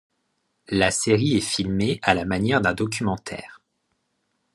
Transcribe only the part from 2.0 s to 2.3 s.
à la